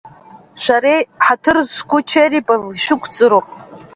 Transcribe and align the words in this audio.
Шәареи 0.61 1.01
ҳаҭыр 1.25 1.57
зқәу 1.73 1.99
Черепови 2.09 2.81
шәықәҵроуп. 2.83 3.47